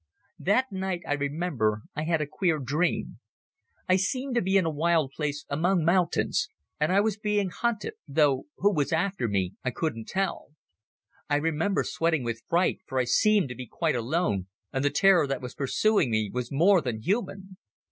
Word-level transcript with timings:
That 0.39 0.71
night, 0.71 1.01
I 1.07 1.13
remember, 1.13 1.83
I 1.95 2.05
had 2.05 2.21
a 2.21 2.25
queer 2.25 2.57
dream. 2.57 3.19
I 3.87 3.97
seemed 3.97 4.33
to 4.33 4.41
be 4.41 4.57
in 4.57 4.65
a 4.65 4.69
wild 4.71 5.11
place 5.11 5.45
among 5.47 5.85
mountains, 5.85 6.49
and 6.79 6.91
I 6.91 6.99
was 7.01 7.19
being 7.19 7.51
hunted, 7.51 7.93
though 8.07 8.45
who 8.57 8.73
was 8.73 8.91
after 8.91 9.27
me 9.27 9.53
I 9.63 9.69
couldn't 9.69 10.07
tell. 10.07 10.53
I 11.29 11.35
remember 11.35 11.83
sweating 11.83 12.23
with 12.23 12.41
fright, 12.49 12.79
for 12.87 12.97
I 12.97 13.03
seemed 13.03 13.49
to 13.49 13.55
be 13.55 13.67
quite 13.67 13.95
alone 13.95 14.47
and 14.73 14.83
the 14.83 14.89
terror 14.89 15.27
that 15.27 15.39
was 15.39 15.53
pursuing 15.53 16.09
me 16.09 16.31
was 16.33 16.51
more 16.51 16.81
than 16.81 17.03
human. 17.03 17.57